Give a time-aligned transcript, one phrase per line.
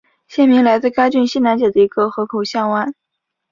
[0.27, 2.95] 县名来自该郡西南角的一个河口港湾。